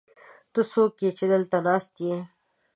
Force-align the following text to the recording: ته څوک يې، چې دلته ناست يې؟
ته 0.53 0.61
څوک 0.71 0.93
يې، 1.03 1.09
چې 1.17 1.25
دلته 1.31 1.57
ناست 1.65 1.93
يې؟ 2.05 2.15